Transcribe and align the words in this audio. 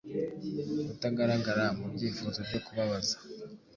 Utagaragara 0.93 1.65
mubyifuzo 1.79 2.39
byo 2.47 2.59
kubabaza 2.65 3.15